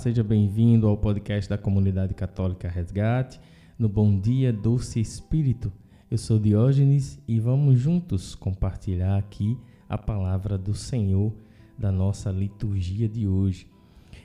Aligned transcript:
seja 0.00 0.24
bem-vindo 0.24 0.88
ao 0.88 0.96
podcast 0.96 1.46
da 1.46 1.58
Comunidade 1.58 2.14
Católica 2.14 2.70
Resgate, 2.70 3.38
no 3.78 3.86
Bom 3.86 4.18
Dia 4.18 4.50
Doce 4.50 4.98
Espírito. 4.98 5.70
Eu 6.10 6.16
sou 6.16 6.38
Diógenes 6.38 7.20
e 7.28 7.38
vamos 7.38 7.78
juntos 7.78 8.34
compartilhar 8.34 9.18
aqui 9.18 9.58
a 9.86 9.98
palavra 9.98 10.56
do 10.56 10.72
Senhor 10.72 11.34
da 11.78 11.92
nossa 11.92 12.30
liturgia 12.30 13.06
de 13.10 13.28
hoje. 13.28 13.70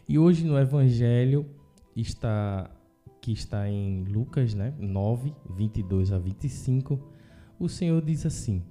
E 0.07 0.17
hoje 0.17 0.45
no 0.45 0.57
Evangelho 0.57 1.45
está 1.93 2.71
que 3.21 3.33
está 3.33 3.69
em 3.69 4.05
Lucas, 4.05 4.53
né, 4.53 4.73
9, 4.79 5.33
22 5.57 6.13
a 6.13 6.17
25, 6.17 6.97
o 7.59 7.67
Senhor 7.67 8.01
diz 8.01 8.25
assim: 8.25 8.63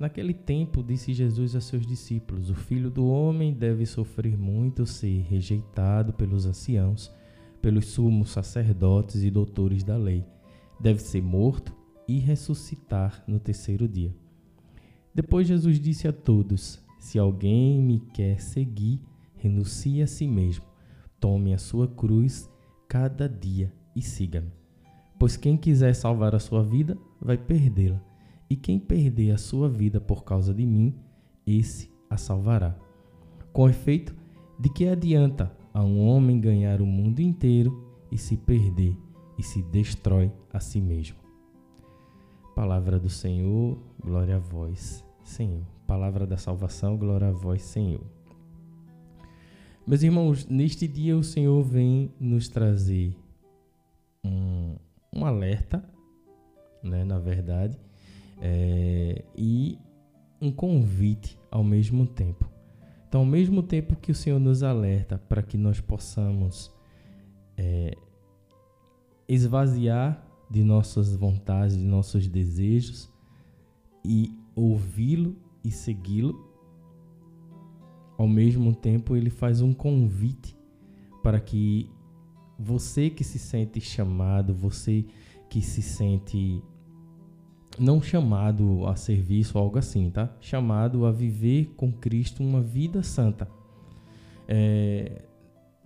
Naquele 0.00 0.32
tempo 0.32 0.82
disse 0.82 1.12
Jesus 1.12 1.54
a 1.54 1.60
seus 1.60 1.86
discípulos: 1.86 2.48
O 2.48 2.54
filho 2.54 2.90
do 2.90 3.06
homem 3.06 3.52
deve 3.52 3.84
sofrer 3.84 4.34
muito, 4.34 4.86
ser 4.86 5.26
rejeitado 5.28 6.14
pelos 6.14 6.46
anciãos, 6.46 7.12
pelos 7.60 7.88
sumos 7.88 8.30
sacerdotes 8.30 9.22
e 9.22 9.30
doutores 9.30 9.84
da 9.84 9.98
lei. 9.98 10.24
Deve 10.80 11.00
ser 11.00 11.20
morto 11.20 11.76
e 12.08 12.18
ressuscitar 12.18 13.22
no 13.28 13.38
terceiro 13.38 13.86
dia. 13.86 14.16
Depois 15.14 15.46
Jesus 15.46 15.78
disse 15.78 16.08
a 16.08 16.12
todos: 16.14 16.82
Se 16.98 17.18
alguém 17.18 17.82
me 17.82 18.00
quer 18.14 18.40
seguir, 18.40 19.02
renuncie 19.36 20.00
a 20.00 20.06
si 20.06 20.26
mesmo, 20.26 20.64
tome 21.20 21.52
a 21.52 21.58
sua 21.58 21.86
cruz 21.86 22.48
cada 22.88 23.28
dia 23.28 23.70
e 23.94 24.00
siga-me. 24.00 24.50
Pois 25.18 25.36
quem 25.36 25.58
quiser 25.58 25.94
salvar 25.94 26.34
a 26.34 26.38
sua 26.38 26.64
vida, 26.64 26.96
vai 27.20 27.36
perdê-la 27.36 28.09
e 28.50 28.56
quem 28.56 28.80
perder 28.80 29.30
a 29.30 29.38
sua 29.38 29.68
vida 29.68 30.00
por 30.00 30.24
causa 30.24 30.52
de 30.52 30.66
mim, 30.66 30.92
esse 31.46 31.88
a 32.10 32.16
salvará. 32.16 32.76
Com 33.52 33.68
efeito, 33.68 34.12
de 34.58 34.68
que 34.68 34.88
adianta 34.88 35.56
a 35.72 35.84
um 35.84 36.04
homem 36.04 36.40
ganhar 36.40 36.82
o 36.82 36.86
mundo 36.86 37.20
inteiro 37.20 37.88
e 38.10 38.18
se 38.18 38.36
perder 38.36 38.96
e 39.38 39.42
se 39.42 39.62
destrói 39.62 40.32
a 40.52 40.58
si 40.58 40.80
mesmo? 40.80 41.16
Palavra 42.56 42.98
do 42.98 43.08
Senhor, 43.08 43.78
glória 44.00 44.36
a 44.36 44.40
vós, 44.40 45.04
Senhor. 45.22 45.64
Palavra 45.86 46.26
da 46.26 46.36
salvação, 46.36 46.98
glória 46.98 47.28
a 47.28 47.32
vós, 47.32 47.62
Senhor. 47.62 48.04
Meus 49.86 50.02
irmãos, 50.02 50.46
neste 50.46 50.86
dia 50.86 51.16
o 51.16 51.22
Senhor 51.22 51.62
vem 51.62 52.12
nos 52.18 52.48
trazer 52.48 53.16
um, 54.24 54.76
um 55.12 55.24
alerta, 55.24 55.82
né, 56.82 57.04
na 57.04 57.18
verdade, 57.18 57.78
é, 58.40 59.24
e 59.36 59.78
um 60.40 60.50
convite 60.50 61.38
ao 61.50 61.62
mesmo 61.62 62.06
tempo. 62.06 62.48
Então, 63.08 63.22
ao 63.22 63.26
mesmo 63.26 63.62
tempo 63.62 63.96
que 63.96 64.12
o 64.12 64.14
Senhor 64.14 64.38
nos 64.38 64.62
alerta 64.62 65.18
para 65.18 65.42
que 65.42 65.58
nós 65.58 65.80
possamos 65.80 66.72
é, 67.56 67.96
esvaziar 69.28 70.24
de 70.48 70.62
nossas 70.64 71.14
vontades, 71.14 71.76
de 71.76 71.84
nossos 71.84 72.26
desejos 72.26 73.12
e 74.04 74.32
ouvi-lo 74.54 75.36
e 75.62 75.70
segui-lo, 75.70 76.48
ao 78.16 78.28
mesmo 78.28 78.74
tempo 78.74 79.16
ele 79.16 79.30
faz 79.30 79.60
um 79.60 79.74
convite 79.74 80.56
para 81.22 81.40
que 81.40 81.90
você 82.58 83.10
que 83.10 83.24
se 83.24 83.38
sente 83.38 83.80
chamado, 83.80 84.54
você 84.54 85.04
que 85.48 85.60
se 85.62 85.82
sente 85.82 86.62
não 87.78 88.02
chamado 88.02 88.86
a 88.86 88.96
serviço 88.96 89.56
ou 89.56 89.64
algo 89.64 89.78
assim, 89.78 90.10
tá? 90.10 90.30
Chamado 90.40 91.06
a 91.06 91.12
viver 91.12 91.72
com 91.76 91.92
Cristo 91.92 92.42
uma 92.42 92.60
vida 92.60 93.02
santa. 93.02 93.48
É, 94.48 95.22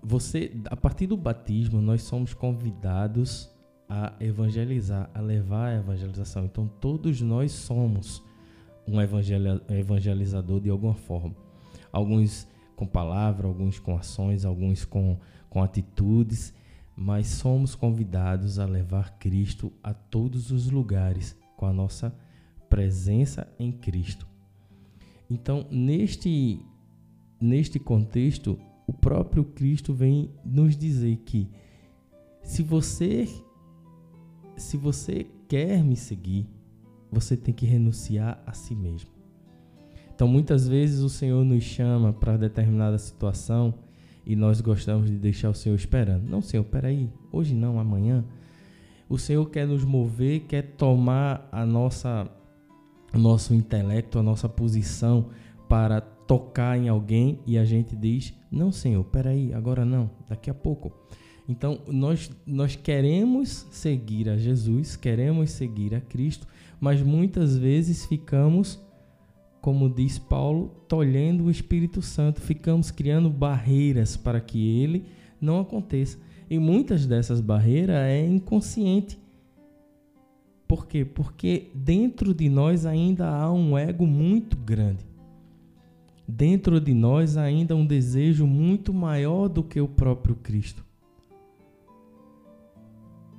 você, 0.02 0.52
a 0.66 0.76
partir 0.76 1.06
do 1.06 1.16
batismo, 1.16 1.80
nós 1.80 2.02
somos 2.02 2.34
convidados 2.34 3.50
a 3.88 4.12
evangelizar, 4.20 5.10
a 5.14 5.20
levar 5.20 5.68
a 5.68 5.76
evangelização. 5.76 6.46
Então, 6.46 6.66
todos 6.80 7.20
nós 7.20 7.52
somos 7.52 8.22
um 8.86 8.98
evangelizador 9.00 10.60
de 10.60 10.70
alguma 10.70 10.94
forma. 10.94 11.34
Alguns 11.92 12.46
com 12.76 12.86
palavra, 12.86 13.46
alguns 13.46 13.78
com 13.78 13.96
ações, 13.96 14.44
alguns 14.44 14.84
com, 14.84 15.18
com 15.48 15.62
atitudes, 15.62 16.52
mas 16.96 17.26
somos 17.28 17.74
convidados 17.74 18.58
a 18.58 18.66
levar 18.66 19.18
Cristo 19.18 19.72
a 19.82 19.94
todos 19.94 20.50
os 20.50 20.70
lugares 20.70 21.36
com 21.56 21.66
a 21.66 21.72
nossa 21.72 22.14
presença 22.68 23.46
em 23.58 23.72
Cristo. 23.72 24.26
Então, 25.30 25.66
neste, 25.70 26.60
neste 27.40 27.78
contexto, 27.78 28.58
o 28.86 28.92
próprio 28.92 29.44
Cristo 29.44 29.94
vem 29.94 30.30
nos 30.44 30.76
dizer 30.76 31.16
que 31.24 31.48
se 32.42 32.62
você 32.62 33.26
se 34.56 34.76
você 34.76 35.26
quer 35.48 35.82
me 35.82 35.96
seguir, 35.96 36.46
você 37.10 37.36
tem 37.36 37.52
que 37.52 37.66
renunciar 37.66 38.42
a 38.46 38.52
si 38.52 38.74
mesmo. 38.74 39.10
Então, 40.14 40.28
muitas 40.28 40.68
vezes 40.68 41.00
o 41.00 41.08
Senhor 41.08 41.44
nos 41.44 41.64
chama 41.64 42.12
para 42.12 42.36
determinada 42.36 42.98
situação 42.98 43.74
e 44.24 44.36
nós 44.36 44.60
gostamos 44.60 45.10
de 45.10 45.18
deixar 45.18 45.50
o 45.50 45.54
Senhor 45.54 45.74
esperando. 45.74 46.28
Não, 46.28 46.40
Senhor, 46.40 46.64
peraí, 46.64 47.10
hoje 47.32 47.54
não, 47.54 47.80
amanhã. 47.80 48.24
O 49.14 49.18
Senhor 49.18 49.48
quer 49.48 49.64
nos 49.64 49.84
mover, 49.84 50.40
quer 50.40 50.74
tomar 50.76 51.48
a 51.52 51.64
nossa 51.64 52.28
nosso 53.12 53.54
intelecto, 53.54 54.18
a 54.18 54.24
nossa 54.24 54.48
posição 54.48 55.26
para 55.68 56.00
tocar 56.00 56.76
em 56.76 56.88
alguém 56.88 57.38
e 57.46 57.56
a 57.56 57.64
gente 57.64 57.94
diz: 57.94 58.34
"Não, 58.50 58.72
Senhor, 58.72 59.04
peraí, 59.04 59.54
agora 59.54 59.84
não, 59.84 60.10
daqui 60.28 60.50
a 60.50 60.54
pouco". 60.54 60.92
Então, 61.48 61.78
nós 61.86 62.28
nós 62.44 62.74
queremos 62.74 63.68
seguir 63.70 64.28
a 64.28 64.36
Jesus, 64.36 64.96
queremos 64.96 65.52
seguir 65.52 65.94
a 65.94 66.00
Cristo, 66.00 66.48
mas 66.80 67.00
muitas 67.00 67.56
vezes 67.56 68.06
ficamos 68.06 68.82
como 69.60 69.88
diz 69.88 70.18
Paulo, 70.18 70.74
tolhendo 70.88 71.44
o 71.44 71.50
Espírito 71.52 72.02
Santo, 72.02 72.40
ficamos 72.40 72.90
criando 72.90 73.30
barreiras 73.30 74.16
para 74.16 74.40
que 74.40 74.82
ele 74.82 75.06
não 75.40 75.60
aconteça. 75.60 76.18
E 76.54 76.58
muitas 76.60 77.04
dessas 77.04 77.40
barreiras 77.40 77.96
é 77.96 78.24
inconsciente. 78.24 79.18
Por 80.68 80.86
quê? 80.86 81.04
Porque 81.04 81.72
dentro 81.74 82.32
de 82.32 82.48
nós 82.48 82.86
ainda 82.86 83.28
há 83.28 83.52
um 83.52 83.76
ego 83.76 84.06
muito 84.06 84.56
grande. 84.56 85.04
Dentro 86.28 86.80
de 86.80 86.94
nós 86.94 87.36
ainda 87.36 87.74
um 87.74 87.84
desejo 87.84 88.46
muito 88.46 88.94
maior 88.94 89.48
do 89.48 89.64
que 89.64 89.80
o 89.80 89.88
próprio 89.88 90.36
Cristo. 90.36 90.84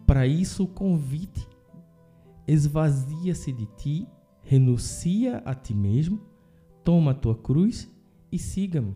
Para 0.06 0.28
isso, 0.28 0.66
o 0.66 0.68
convite 0.68 1.48
esvazia-se 2.46 3.54
de 3.54 3.66
ti, 3.78 4.06
renuncia 4.44 5.38
a 5.46 5.56
ti 5.56 5.74
mesmo, 5.74 6.20
toma 6.84 7.12
a 7.12 7.16
tua 7.16 7.36
cruz 7.36 7.90
e 8.30 8.38
siga-me. 8.38 8.94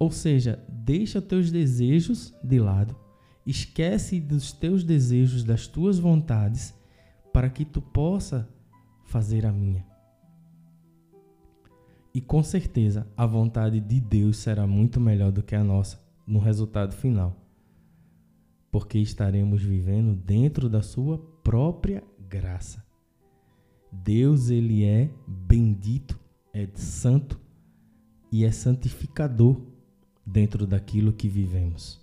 Ou 0.00 0.10
seja, 0.10 0.64
deixa 0.66 1.20
teus 1.20 1.52
desejos 1.52 2.34
de 2.42 2.58
lado, 2.58 2.96
esquece 3.44 4.18
dos 4.18 4.50
teus 4.50 4.82
desejos, 4.82 5.44
das 5.44 5.66
tuas 5.66 5.98
vontades, 5.98 6.74
para 7.34 7.50
que 7.50 7.66
tu 7.66 7.82
possa 7.82 8.48
fazer 9.04 9.44
a 9.44 9.52
minha. 9.52 9.86
E 12.14 12.20
com 12.20 12.42
certeza 12.42 13.06
a 13.14 13.26
vontade 13.26 13.78
de 13.78 14.00
Deus 14.00 14.38
será 14.38 14.66
muito 14.66 14.98
melhor 14.98 15.30
do 15.30 15.42
que 15.42 15.54
a 15.54 15.62
nossa 15.62 16.02
no 16.26 16.38
resultado 16.38 16.94
final. 16.94 17.36
Porque 18.72 18.98
estaremos 18.98 19.62
vivendo 19.62 20.14
dentro 20.14 20.66
da 20.70 20.80
sua 20.80 21.18
própria 21.44 22.02
graça. 22.26 22.82
Deus 23.92 24.48
ele 24.48 24.82
é 24.82 25.10
bendito, 25.26 26.18
é 26.54 26.66
santo 26.74 27.38
e 28.32 28.46
é 28.46 28.50
santificador 28.50 29.69
dentro 30.30 30.66
daquilo 30.66 31.12
que 31.12 31.28
vivemos. 31.28 32.00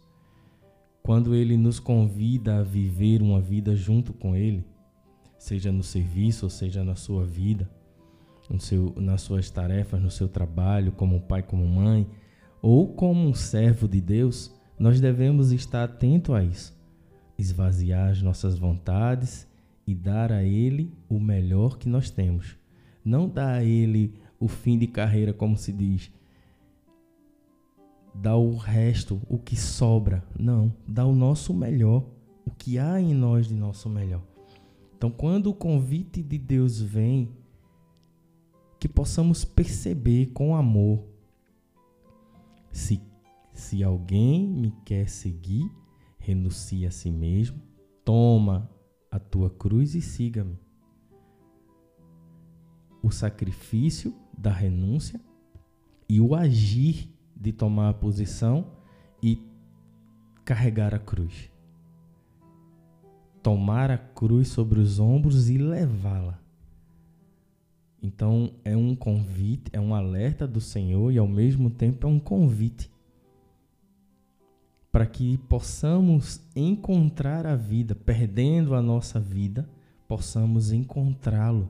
Quando 1.02 1.34
Ele 1.34 1.56
nos 1.56 1.80
convida 1.80 2.60
a 2.60 2.64
viver 2.64 3.22
uma 3.22 3.40
vida 3.40 3.76
junto 3.76 4.12
com 4.12 4.36
Ele, 4.36 4.66
seja 5.38 5.72
no 5.72 5.82
serviço 5.82 6.46
ou 6.46 6.50
seja 6.50 6.84
na 6.84 6.96
sua 6.96 7.26
vida, 7.26 7.70
no 8.50 8.60
seu, 8.60 8.94
nas 8.98 9.22
suas 9.22 9.50
tarefas, 9.50 10.02
no 10.02 10.12
seu 10.12 10.28
trabalho, 10.28 10.92
como 10.92 11.22
pai, 11.22 11.42
como 11.42 11.66
mãe, 11.66 12.06
ou 12.62 12.94
como 12.94 13.26
um 13.26 13.34
servo 13.34 13.88
de 13.88 14.02
Deus, 14.02 14.54
nós 14.78 15.00
devemos 15.00 15.52
estar 15.52 15.86
atento 15.86 16.34
a 16.34 16.44
isso, 16.44 16.78
esvaziar 17.38 18.10
as 18.10 18.22
nossas 18.22 18.58
vontades 18.58 19.48
e 19.86 19.96
dar 19.96 20.32
a 20.34 20.44
Ele 20.44 20.94
o 21.08 21.20
melhor 21.20 21.78
que 21.78 21.88
nós 21.88 22.10
temos. 22.10 22.58
Não 23.06 23.30
dar 23.30 23.56
a 23.56 23.64
Ele 23.64 24.14
o 24.38 24.50
fim 24.50 24.78
de 24.78 24.88
carreira, 24.88 25.32
como 25.32 25.58
se 25.58 25.72
diz, 25.72 26.12
dá 28.22 28.36
o 28.36 28.56
resto, 28.56 29.22
o 29.30 29.38
que 29.38 29.56
sobra. 29.56 30.24
Não, 30.38 30.74
dá 30.88 31.06
o 31.06 31.16
nosso 31.16 31.54
melhor, 31.54 32.04
o 32.46 32.52
que 32.52 32.78
há 32.78 33.00
em 33.00 33.14
nós 33.14 33.48
de 33.48 33.54
nosso 33.54 33.90
melhor. 33.90 34.22
Então, 34.96 35.12
quando 35.12 35.48
o 35.48 35.54
convite 35.54 36.24
de 36.24 36.38
Deus 36.38 36.82
vem, 36.82 37.30
que 38.80 38.88
possamos 38.88 39.46
perceber 39.46 40.28
com 40.28 40.56
amor 40.56 41.04
se 42.72 43.02
se 43.58 43.84
alguém 43.84 44.48
me 44.48 44.72
quer 44.86 45.10
seguir, 45.10 45.68
renuncie 46.20 46.86
a 46.86 46.92
si 46.92 47.10
mesmo, 47.10 47.60
toma 48.06 48.70
a 49.10 49.18
tua 49.18 49.50
cruz 49.50 49.96
e 49.96 50.02
siga-me. 50.02 50.60
O 53.02 53.10
sacrifício 53.10 54.14
da 54.38 54.52
renúncia 54.52 55.20
e 56.08 56.22
o 56.22 56.36
agir 56.36 57.10
de 57.40 57.52
tomar 57.52 57.90
a 57.90 57.94
posição 57.94 58.66
e 59.22 59.42
carregar 60.44 60.94
a 60.94 61.00
cruz. 61.00 61.52
Tomar 63.42 63.92
a 63.92 63.98
cruz 63.98 64.50
sobre 64.50 64.80
os 64.80 65.00
ombros 65.00 65.50
e 65.50 65.58
levá-la. 65.58 66.40
Então 68.02 68.52
é 68.64 68.76
um 68.76 68.96
convite, 68.96 69.70
é 69.74 69.80
um 69.80 69.94
alerta 69.94 70.48
do 70.48 70.62
Senhor 70.62 71.12
e 71.12 71.18
ao 71.18 71.28
mesmo 71.28 71.70
tempo 71.70 72.06
é 72.06 72.10
um 72.10 72.20
convite 72.20 72.90
para 74.98 75.06
que 75.06 75.38
possamos 75.38 76.42
encontrar 76.56 77.46
a 77.46 77.56
vida, 77.56 77.94
perdendo 77.94 78.74
a 78.74 78.82
nossa 78.82 79.20
vida, 79.20 79.70
possamos 80.08 80.72
encontrá-lo. 80.72 81.70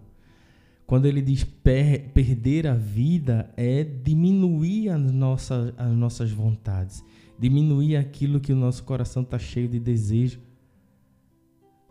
Quando 0.88 1.06
ele 1.06 1.22
diz 1.22 1.44
per 1.44 2.14
perder 2.14 2.66
a 2.66 2.74
vida, 2.74 3.52
é 3.58 3.84
diminuir 3.84 4.88
as 4.88 5.12
nossas, 5.12 5.74
as 5.78 5.92
nossas 5.92 6.32
vontades, 6.32 7.04
diminuir 7.38 7.98
aquilo 7.98 8.40
que 8.40 8.54
o 8.54 8.56
nosso 8.56 8.86
coração 8.86 9.22
está 9.22 9.38
cheio 9.38 9.68
de 9.68 9.82
desejo. 9.82 10.40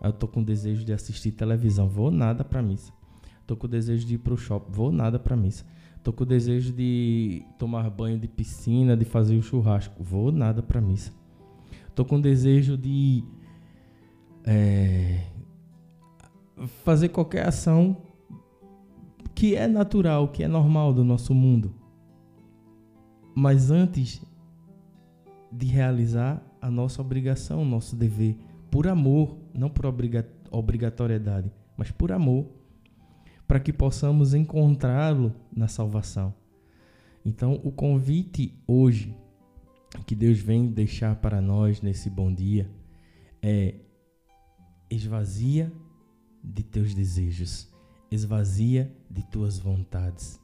Eu 0.03 0.15
tô 0.15 0.27
com 0.27 0.43
desejo 0.43 0.83
de 0.83 0.95
assistir 0.95 1.33
televisão, 1.33 1.87
vou 1.87 2.11
nada 2.11 2.43
para 2.43 2.63
missa. 2.63 2.91
Tô 3.47 3.55
com 3.55 3.69
desejo 3.69 4.07
de 4.07 4.15
ir 4.15 4.19
pro 4.19 4.35
shopping, 4.35 4.73
vou 4.73 4.91
nada 4.91 5.19
para 5.19 5.37
missa. 5.37 5.67
Tô 6.03 6.11
com 6.11 6.25
desejo 6.25 6.73
de 6.73 7.45
tomar 7.59 7.91
banho 7.91 8.19
de 8.19 8.27
piscina, 8.27 8.97
de 8.97 9.05
fazer 9.05 9.37
o 9.37 9.43
churrasco, 9.43 10.03
vou 10.03 10.33
nada 10.33 10.63
para 10.63 10.81
missa. 10.81 11.13
Tô 11.95 12.03
com 12.03 12.19
desejo 12.19 12.79
de 12.79 13.23
é, 14.43 15.27
fazer 16.83 17.11
qualquer 17.11 17.47
ação 17.47 18.06
que 19.37 19.55
é 19.55 19.69
natural, 19.69 20.29
que 20.29 20.43
é 20.43 20.49
normal 20.49 20.95
do 20.95 21.05
nosso 21.05 21.35
mundo. 21.35 21.75
Mas 23.35 23.71
antes 23.71 24.25
de 25.53 25.67
realizar 25.67 26.43
a 26.59 26.71
nossa 26.71 27.03
obrigação, 27.03 27.61
o 27.61 27.65
nosso 27.67 27.95
dever, 27.95 28.39
por 28.71 28.89
amor, 28.89 29.37
não 29.53 29.69
por 29.69 29.85
obrigatoriedade, 30.51 31.53
mas 31.77 31.91
por 31.91 32.13
amor, 32.13 32.47
para 33.47 33.61
que 33.61 33.75
possamos 33.75 34.33
encontrá-lo 34.33 35.35
na 35.55 35.69
salvação. 35.69 36.35
Então, 37.23 37.61
o 37.63 37.71
convite 37.71 38.59
hoje 38.67 39.15
que 40.07 40.15
Deus 40.15 40.39
vem 40.39 40.67
deixar 40.67 41.15
para 41.17 41.43
nós 41.43 41.83
nesse 41.83 42.09
bom 42.09 42.33
dia 42.33 42.71
é 43.43 43.75
esvazia 44.91 45.71
de 46.43 46.63
teus 46.63 46.95
desejos 46.95 47.76
esvazia 48.11 48.93
de 49.11 49.23
tuas 49.23 49.59
vontades, 49.59 50.41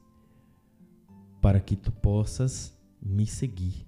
para 1.41 1.61
que 1.61 1.77
tu 1.77 1.93
possas 1.93 2.77
me 3.01 3.27
seguir, 3.27 3.87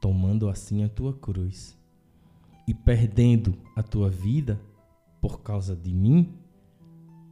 tomando 0.00 0.48
assim 0.48 0.84
a 0.84 0.88
tua 0.88 1.12
cruz 1.12 1.76
e 2.66 2.74
perdendo 2.74 3.56
a 3.76 3.82
tua 3.82 4.08
vida 4.08 4.60
por 5.20 5.42
causa 5.42 5.74
de 5.76 5.92
mim, 5.92 6.34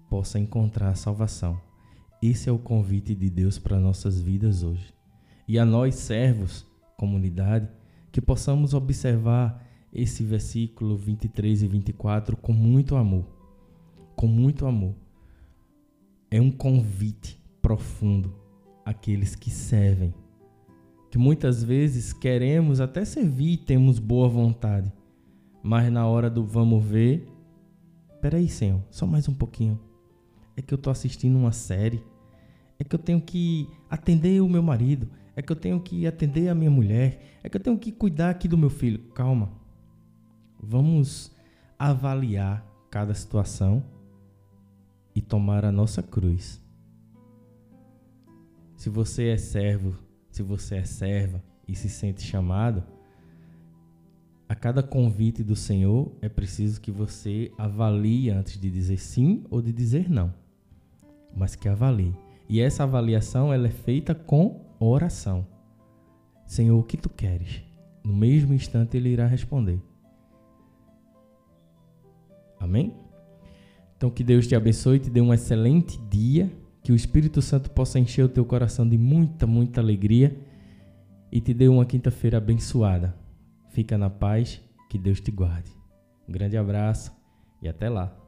possa 0.09 0.39
encontrar 0.39 0.91
a 0.91 0.95
salvação. 0.95 1.61
Esse 2.23 2.49
é 2.49 2.53
o 2.53 2.59
convite 2.59 3.15
de 3.15 3.31
Deus 3.31 3.59
para 3.59 3.81
nossas 3.81 4.21
vidas 4.21 4.63
hoje. 4.63 4.93
E 5.49 5.59
a 5.59 5.65
nós, 5.65 5.95
servos, 5.95 6.67
comunidade, 6.97 7.69
que 8.13 8.21
possamos 8.21 8.75
observar 8.75 9.67
esse 9.93 10.23
versículo 10.23 10.97
23 10.97 11.63
e 11.63 11.67
24 11.67 12.37
com 12.37 12.53
muito 12.53 12.95
amor. 12.95 13.40
Com 14.21 14.27
muito 14.27 14.67
amor 14.67 14.95
é 16.31 16.39
um 16.39 16.51
convite 16.51 17.43
profundo 17.63 18.37
àqueles 18.85 19.35
que 19.35 19.49
servem. 19.49 20.13
Que 21.11 21.17
muitas 21.17 21.65
vezes 21.65 22.13
queremos 22.13 22.83
até 22.83 23.03
servir, 23.03 23.65
temos 23.65 23.99
boa 23.99 24.29
vontade, 24.29 24.93
mas 25.63 25.91
na 25.91 26.07
hora 26.07 26.29
do 26.29 26.45
vamos 26.45 26.85
ver, 26.85 27.27
peraí, 28.21 28.47
Senhor, 28.47 28.83
só 28.91 29.07
mais 29.07 29.27
um 29.27 29.33
pouquinho. 29.33 29.81
É 30.55 30.61
que 30.61 30.75
eu 30.75 30.77
estou 30.77 30.91
assistindo 30.91 31.39
uma 31.39 31.53
série, 31.53 32.05
é 32.79 32.85
que 32.85 32.95
eu 32.95 33.01
tenho 33.01 33.23
que 33.23 33.71
atender 33.89 34.43
o 34.43 34.51
meu 34.51 34.63
marido, 34.63 35.09
é 35.35 35.41
que 35.41 35.51
eu 35.51 35.57
tenho 35.57 35.81
que 35.81 36.07
atender 36.07 36.51
a 36.51 36.55
minha 36.55 36.71
mulher, 36.71 37.39
é 37.43 37.49
que 37.49 37.57
eu 37.57 37.63
tenho 37.63 37.79
que 37.79 37.91
cuidar 37.91 38.29
aqui 38.29 38.47
do 38.47 38.59
meu 38.59 38.69
filho. 38.69 38.99
Calma. 39.15 39.51
Vamos 40.63 41.33
avaliar 41.79 42.63
cada 42.91 43.15
situação 43.15 43.83
e 45.15 45.21
tomar 45.21 45.65
a 45.65 45.73
nossa 45.73 46.03
cruz. 46.03 46.61
Se 48.77 48.89
você 48.89 49.29
é 49.29 49.37
servo, 49.37 49.97
se 50.31 50.43
você 50.43 50.77
é 50.77 50.85
serva 50.85 51.43
e 51.67 51.75
se 51.75 51.89
sente 51.89 52.23
chamado, 52.23 52.83
a 54.49 54.55
cada 54.55 54.83
convite 54.83 55.45
do 55.45 55.55
Senhor 55.55 56.11
é 56.21 56.29
preciso 56.29 56.81
que 56.81 56.91
você 56.91 57.53
avalie 57.57 58.31
antes 58.31 58.59
de 58.59 58.71
dizer 58.71 58.99
sim 58.99 59.45
ou 59.51 59.63
de 59.63 59.73
dizer 59.73 60.11
não, 60.11 60.33
mas 61.37 61.55
que 61.55 61.69
avalie. 61.69 62.17
E 62.49 62.61
essa 62.61 62.83
avaliação 62.83 63.53
ela 63.53 63.69
é 63.69 63.71
feita 63.71 64.15
com 64.15 64.65
oração. 64.81 65.47
Senhor, 66.47 66.77
o 66.77 66.83
que 66.83 66.97
tu 66.97 67.09
queres? 67.09 67.63
No 68.03 68.13
mesmo 68.13 68.53
instante 68.53 68.97
ele 68.97 69.11
irá 69.11 69.27
responder. 69.27 69.81
Amém? 72.59 72.93
Então 74.01 74.09
que 74.09 74.25
Deus 74.25 74.47
te 74.47 74.57
abençoe, 74.57 74.99
te 74.99 75.11
dê 75.11 75.21
um 75.21 75.31
excelente 75.31 76.01
dia, 76.09 76.51
que 76.83 76.91
o 76.91 76.95
Espírito 76.95 77.43
Santo 77.43 77.71
possa 77.71 77.99
encher 77.99 78.25
o 78.25 78.31
teu 78.31 78.47
coração 78.47 78.89
de 78.89 78.97
muita, 78.97 79.47
muita 79.47 79.83
alegria 79.83 80.41
e 81.31 81.39
te 81.39 81.53
dê 81.53 81.69
uma 81.69 81.85
quinta-feira 81.85 82.39
abençoada. 82.39 83.15
Fica 83.69 83.99
na 83.99 84.09
paz, 84.09 84.59
que 84.89 84.97
Deus 84.97 85.21
te 85.21 85.31
guarde. 85.31 85.71
Um 86.27 86.33
grande 86.33 86.57
abraço 86.57 87.13
e 87.61 87.69
até 87.69 87.91
lá. 87.91 88.20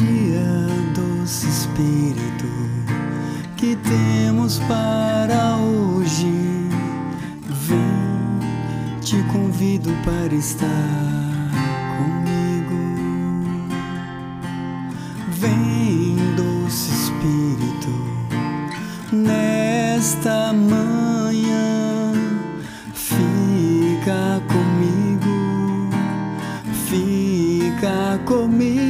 Dia, 0.00 0.66
doce 0.94 1.46
Espírito, 1.46 2.48
que 3.56 3.76
temos 3.76 4.58
para 4.60 5.56
hoje. 5.58 6.32
Vem, 7.68 9.00
te 9.02 9.22
convido 9.30 9.90
para 10.02 10.34
estar 10.34 10.68
comigo. 11.98 12.80
Vem, 15.32 16.16
doce 16.34 16.90
Espírito, 16.92 17.92
nesta 19.12 20.54
manhã, 20.54 22.12
fica 22.94 24.40
comigo, 24.48 25.90
fica 26.88 28.18
comigo. 28.24 28.89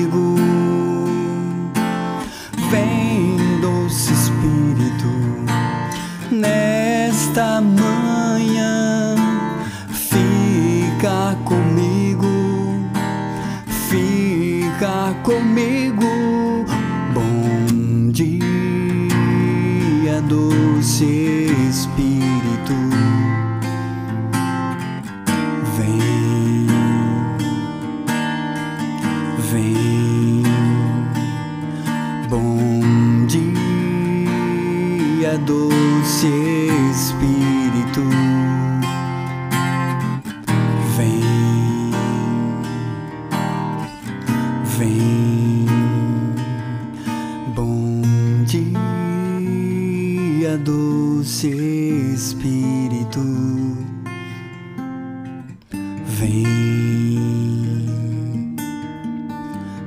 Doce 21.01 21.51
Espírito, 21.67 22.10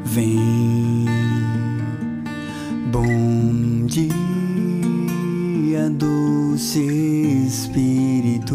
vem. 0.05 1.07
Bom 2.93 3.87
dia, 3.87 5.91
doce 5.91 6.81
Espírito, 7.47 8.55